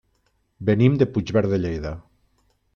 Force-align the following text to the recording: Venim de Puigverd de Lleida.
Venim 0.69 0.95
de 1.03 1.09
Puigverd 1.17 1.53
de 1.53 1.63
Lleida. 1.63 1.95